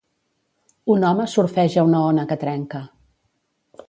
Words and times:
Un 0.93 1.03
home 1.09 1.27
surfeja 1.33 1.83
una 1.89 2.01
ona 2.13 2.23
que 2.31 2.39
trenca. 2.45 2.81